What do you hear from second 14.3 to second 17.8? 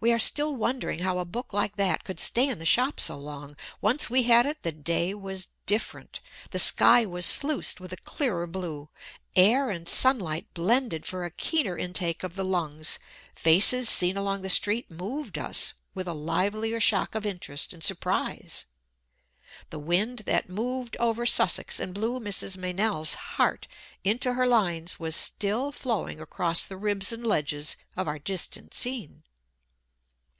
the street moved us with a livelier shock of interest